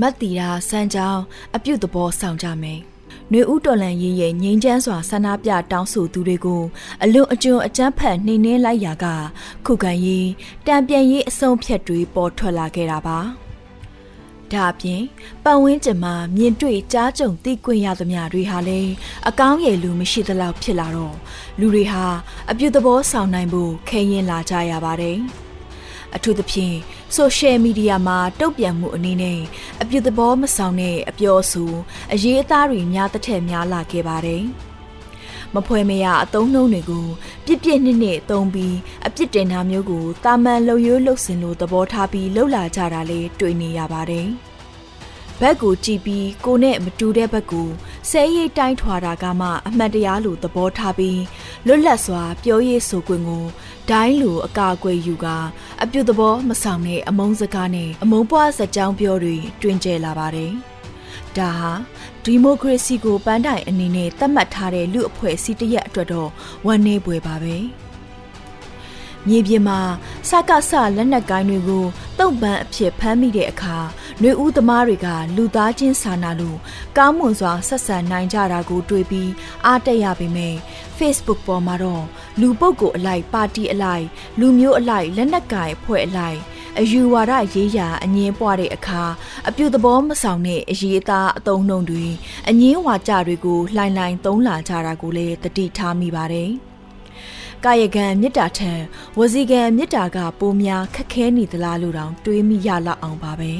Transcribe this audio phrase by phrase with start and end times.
[0.00, 1.22] မတ်တီရာစမ်းကြောင်း
[1.56, 2.80] အပြုတ်သဘောဆောင်ကြမယ်။
[3.32, 6.62] နှွေဦးတော်လန်ရေးရဲ့ငိမ့်ချမ်းစွာဆန္ဒပြတောင်းဆိုသူတွေကို
[7.02, 9.06] အလွန်အကျွံအကြမ်းဖက်နှိမ်နှင်းလိုက်ရာက
[9.66, 10.28] ခုခံရေး
[10.66, 13.18] တံပြန်ရေးအဆုံးဖြတ်တွေပေါ်ထွက်လာခဲ့တာပါ။
[14.52, 15.02] ဒါအပြင်
[15.44, 18.92] ပတ်ဝန်းကျင်မှာမြင်တွေ့ကြားကြုံသိခွင့်ရသမျှတွေဟာလည်း
[19.28, 21.16] အကောင်းရည်လူမရှိသလောက်ဖြစ်လာတော့
[21.58, 22.04] လူတွေဟာ
[22.50, 25.18] အပြုတ်သဘောဆောင်နိုင်ဖို့ခဲရင်လာကြရပါတယ်။
[26.16, 26.76] အထူးသဖြင့်
[27.14, 29.40] ဆိုရှယ်မီဒီယာမှာတုံ့ပြန်မှုအနေနဲ့
[29.82, 31.72] အပြစ်သဘောမဆောင်တဲ့အပြောအဆို
[32.12, 34.44] အရေးအသားတွေများတစ်ထက်များလာခဲ့ပါတယ်။
[35.54, 37.06] မဖွဲမရအသုံးနှုန်းတွေကို
[37.46, 38.76] ပြစ်ပြစ်နှစ်နှစ်သုံးပြီး
[39.06, 44.28] အပြစ်တင်တာမျိုးကိုတာမန်လှုပ်ရိုးလှုပ်စင်လို့သဘောထားပြီးလှုပ်လာကြတာလေးတွေ့နေရပါတယ်။
[45.40, 47.68] ဘက်ကိုကြည့်ပြီးကိုနဲ့မတူတဲ့ဘက်ကို
[48.10, 51.20] ဆဲရိတ်တိုင်းထွာတာကမှအမှန်တရားလိုသဘောထားပြီး
[51.66, 53.44] လွတ်လပ်စွာပြောရေးဆိုခွင့်ကို
[53.90, 55.26] ဒိုင်းလိုအကာအကွယ်ယူက
[55.82, 60.52] အပြုသဘောမဆောင်တဲ့အမုန်းစကားနဲ့အမုန်းပွားစကြောင်းပြောတွေတွင်ကျဲလာပါတယ်။
[61.36, 61.72] ဒါဟာ
[62.24, 66.30] ဒီမိုကရေစီကိုပန်းတိုင်အနေနဲ့သတ်မှတ်ထားတဲ့လူအဖွဲ့အစည်းတရက်အတွက်တော့
[66.66, 67.56] ဝန်နေပွေပါပဲ။
[69.26, 69.80] မြေပြင်မှာ
[70.28, 71.84] စကစလက်နက်ကိုင်းတွေကို
[72.18, 73.78] တုံ့ပန်းအဖြစ်ဖမ်းမိတဲ့အခါ
[74.22, 76.58] နှွေဦးသမားတွေကလူသားချင်းစာနာလို့
[76.96, 79.30] ကောင်းမွန်စွာဆက်ဆံနိုင်ကြတာကို တွေ့ပြီး
[79.66, 80.54] အားတက်ရပေမဲ့
[80.98, 82.04] Facebook ပေါ်မှာတော့
[82.40, 84.04] လူပုဂ္ဂိုလ်အလိုက်ပါတီအလိုက်
[84.40, 86.38] လူမျိုးအလိုက်လက်နက်ကိုင်အဖွဲ့အလိုက်
[86.78, 89.02] အယူဝါဒရေးရာအငင်းပွားတဲ့အခါ
[89.48, 92.06] အပြုသဘောမဆောင်တဲ့အရေးအသားအတုံးနှုံတွေ
[92.48, 96.50] အငင်းဝါကြတွေကိုလှိုင်လှိုင်သုံးလာကြတာကိုလည်းတတိထားမိပါတယ်။
[97.64, 98.72] ကာယကံမေတ္တာထံ
[99.18, 103.52] ဝစီကံမေတ္တာကပိုများခက်ခဲနေသလားလို့တောင်တွေးမိရလောက်အောင်ပါပဲ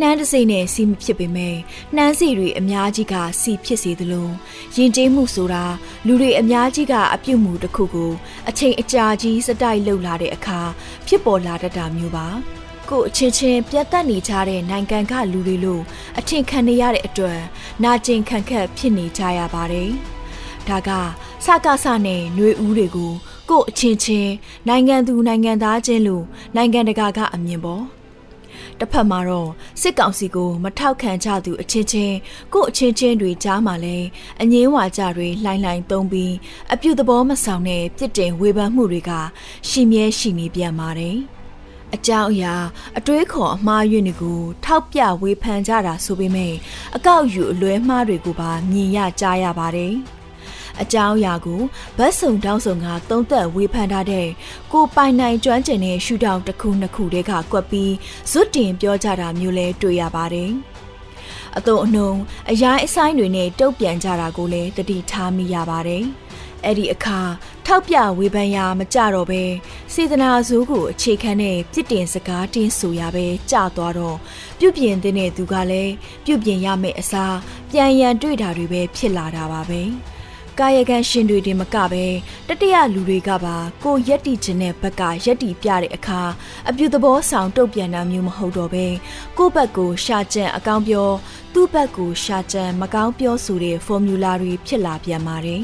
[0.00, 1.56] နှမ်းတစိမ့်နဲ့စီမဖြစ်ပေမဲ့
[1.96, 4.28] နှမ်းစီတွေအများကြီးကစီဖြစ်စေသလို
[4.76, 5.64] ရင်ကျေးမှုဆိုတာ
[6.06, 8.12] လူတွေအများကြီးကအပြုတ်မှုတစ်ခုကို
[8.48, 10.60] အချိန်အကြာကြီးစတိုက်လှုပ်လာတဲ့အခါ
[11.06, 12.26] ဖြစ်ပေါ်လာတတ်တာမျိုးပါ
[12.90, 15.82] ကိုအချင်းချင်းပြတ်တက်နေကြတဲ့နိုင်ငံကလူတွေလို့
[16.18, 17.40] အထင်ခံနေရတဲ့အတွက်
[17.84, 19.90] နာကျင်ခံခက်ဖြစ်နေကြရပါတယ်
[20.68, 20.90] ဒါက
[21.44, 23.12] စကားဆနဲ့ຫນွေဦးတွေကို
[23.50, 24.32] ကို့အချင်းချင်း
[24.68, 26.24] နိုင်ငံသူနိုင်ငံသားချင်းလို့
[26.56, 27.99] နိုင်ငံတကာကအမြင်ပေါ်
[28.78, 29.50] တစ်ဖက်မှာတော့
[29.80, 32.16] စစ်ကောင်စီကိုမထောက်ခံကြသူအချင်းချင်း
[32.52, 33.96] ကို့အချင်းချင်းတွေကြားမှာလဲ
[34.40, 36.34] အငင်းဝါကြတွေလှိုင်းလှိုင်းသုံးပြီး
[36.72, 39.10] အပြုသဘောမဆောင်တဲ့ပြစ်တင်ဝေဖန်မှုတွေက
[39.68, 41.18] ရှိမြဲရှိနေပြန်ပါတယ်
[41.94, 42.54] အကြောင်းအရာ
[42.98, 46.54] အတွေးခေါ်အမှားယွင်းတွေကိုထောက်ပြဝေဖန်ကြတာဆိုပေမဲ့
[46.96, 49.94] အကောက်ယူအလွဲမှားတွေကိုပါမြင်ရကြားရပါတယ်။
[50.82, 51.62] အကြောင်းအရာကို
[51.98, 54.28] ဗတ်စုံတောင်းစုံကသုံးသက်ဝေဖန်ထားတဲ့
[54.72, 57.94] ကိုပိုင်နိုင်ကျွမ်းကျင်တဲ့ရှူတောင်တစ်ခုနှစ်ခုတည်းကကွက်ပြီး
[58.30, 60.52] ဇွတ်တင်ပြောကြတာမျိုးလဲတွေ့ရပါတယ်။
[61.56, 62.12] အတုံအနှုံ
[62.50, 66.04] အရိုင်းအဆိုင်တွေနဲ့တုတ်ပြန်ကြတာကိုလည်းတတိထားမိရပါတယ်။
[66.64, 67.20] အဲ့ဒီအခါ
[67.66, 69.42] ထောက်ပြဝေဖန်ရာမကြတော့ပဲ
[69.94, 74.16] စေတနာဇိုးကိုအခြေခံတဲ့ပြစ်တင်စကားတင်းဆိုရပဲကြာသွားတော့
[74.58, 75.92] ပြုပြင်တဲ့သူကလည်း
[76.24, 77.36] ပြုပြင်ရမယ့်အစား
[77.70, 79.82] ပြန်ရန်တွေ့တာတွေပဲဖြစ်လာတာပါပဲ။
[80.60, 82.04] ကာယကံရှင်တွေတင်မကပဲ
[82.48, 86.20] တတရလူတွေကပါကိုရက်တီခြင်းတဲ့ဘက်ကရက်တီပြတဲ့အခါ
[86.68, 88.86] အပြုသဘောဆောင်တုတ်ပြန်တာမျိုးမဟုတ်တော့ပဲ
[89.38, 91.08] ကိုယ့်ဘက်ကိုရှာကြံအကောင်းပြော
[91.54, 95.62] သူ့ဘက်ကိုရှာကြံမကောင်းပြောဆိုတဲ့ဖော်မြူလာတွေဖြစ်လာပြန်ပါတယ်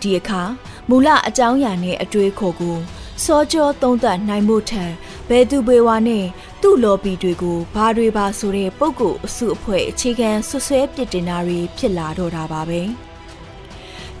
[0.00, 0.42] ဒီအခါ
[0.88, 2.76] မူလအကြောင်းအရာနဲ့အတွေးခေါ်ကို
[3.24, 4.84] စောကြောသုံးသပ်နိုင်မှုထံ
[5.28, 6.24] ဘယ်သူပေဝါနဲ့
[6.62, 12.82] သူ့လော်ဘီတွေကိုဘာတွေပါဆိုတဲ့ပုံကိုအစုအဖွဲ့အခြေခံဆွဆွဲပစ်တင်တာတွေဖြစ်လာတော့တာပါပဲ။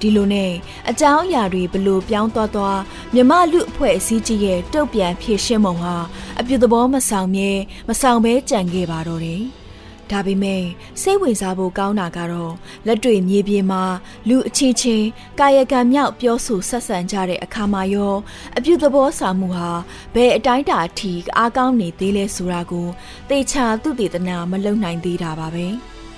[0.04, 0.52] ဒီလိုနဲ့
[0.90, 2.80] အကြောင်းအရာတွေဘလို့ပြောင်းသွားသွား
[3.14, 5.96] မြမလူအဖွဲ့အစည်းကြီးရဲ့တုတ်ပြန်ဖြည့်ရှင်းပုံဟာ
[6.40, 7.50] အပြုသဘောမဆောင်မြဲ
[7.88, 9.42] မဆောင်ဘဲကြံခဲ့ပါတော့တယ်။
[10.10, 10.64] ဒါပေမဲ့
[11.00, 12.52] စိတ်ဝင်စားဖို့ကောင်းတာကတော့
[12.86, 13.82] လက်တွေ့မြေပြင်မှာ
[14.28, 15.06] လူအချင်းချင်း
[15.40, 18.14] ကာယကံမြောက်ပြောဆိုဆက်ဆံကြတဲ့အခါမှာရော
[18.56, 19.70] အပြုသဘောဆောင်မှုဟာ
[20.14, 22.88] ဘယ်အတိုင်းတာအထိအားကောင်းနေသေးလဲဆိုတာကို
[23.28, 25.66] သေချာသူတည်တနာမလုံနိုင်သေးတာပါပဲ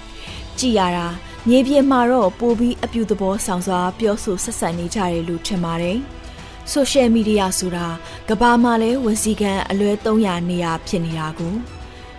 [0.58, 1.08] ။ကြည်ရတာ
[1.50, 5.98] မြေပြင်မှာတော့ပိုပြီးအပြူသဘောဆောင်စွာပြောဆိုဆက်ဆံနေကြတယ်လို့ထင်ပါတယ်။
[6.70, 7.86] ဆိုရှယ်မီဒီယာဆိုတာ
[8.28, 11.54] ကဘာမှာလဲဝန်စီကန်အလွဲ300နေရာဖြစ်နေတာကို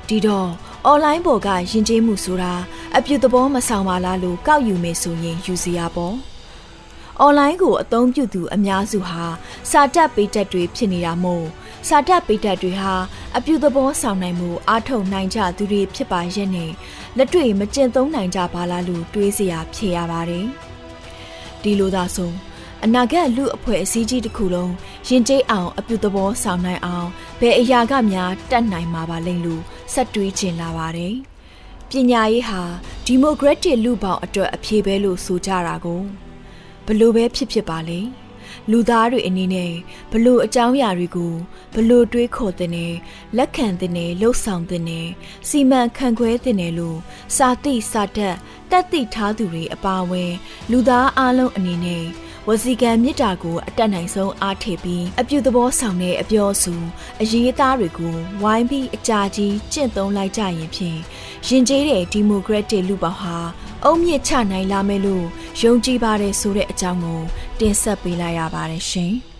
[0.08, 0.50] ဒီတော့
[0.86, 2.54] အွန်လိုင်းပေါ်ကယဉ်ကျေးမှုဆိုတာ
[2.98, 6.16] အပြူသဘောမဆောင်ပါလားလို့ကောက်ယူမယ်ဆိုရင်ယူစီရပေါ့။
[7.20, 9.26] အွန်လိုင်းကိုအသုံးပြုသူအများစုဟာ
[9.70, 11.46] စာတက်ပေးတက်တွေဖြစ်နေတာမို့
[11.88, 12.94] စာတက်ပေးတက်တွေဟာ
[13.38, 16.72] အပြူသဘောဆောင်နိုင်မှုအားထုတ်နိုင်ကြသူတွေဖြစ်ပါရဲ့နဲ့
[17.18, 20.46] လက်တွေ့မကျင့်သုံးနိုင်ကြပါလားလို့တွေးစရာဖြစ်ရပါတယ်။
[21.62, 22.32] ဒီလိုသာဆို
[22.84, 24.74] အနာဂတ်လူအဖွဲ့အစည်းကြီးတစ်ခုလုံး
[25.08, 29.62] ရင်ကျေးအောင်အပြုသဘောဆောင်နိုင်အောင်ဘယ်အရာကများတတ်နိုင်မှာပါလိမ့်လို့
[29.94, 31.14] ဆက်တွေးချင်လာပါတယ်။
[31.90, 32.62] ပညာရေးဟာ
[33.06, 36.02] ဒီမိုကရက်တစ်လူပေါင်းအတွက်အဖြေပဲလို့ဆိုကြတာကို
[36.86, 38.02] ဘလို့ပဲဖြစ်ဖြစ်ပါလေ။
[38.72, 39.74] လူသားတွေအနေနဲ့
[40.12, 41.34] ဘလို့အကြောင်းအရာတွေကို
[41.74, 42.94] ဘလို့တွေးခေါ်တဲ့နဲ့
[43.38, 45.08] လက်ခံတဲ့နဲ့လှုပ်ဆောင်တဲ့နဲ့
[45.48, 46.98] စီမံခန့်ခွဲတဲ့နဲ့လို့
[47.36, 48.36] စာတိစာတတ်
[48.72, 50.34] တက်သိထားသူတွေအပါအဝင်
[50.72, 52.06] လူသားအလုံးအနေနဲ့
[52.50, 56.82] ဝစီကံမြစ်တာကိုအတက်နိုင်ဆုံးအားထည့်ပြီးအပြုသဘောဆောင်တဲ့အပြောအဆို
[57.22, 61.00] အရေးအသားတွေကိုဝိုင်းပြီးအကြာကြီးကျင့်သုံးလိုက်ကြရင်ဖြင့်
[61.48, 63.38] ရင်ကျေးတဲ့ဒီမိုကရက်တစ်လူပေါဟာ
[63.86, 65.26] အုံမြင့်ချနိုင်လာမယ်လို့
[65.62, 67.22] ယုံကြည်ပါတယ်ဆိုတဲ့အကြောင်းကို
[67.60, 69.14] တင်ဆက်ပေးလိုက်ရပါတယ်ရှင်။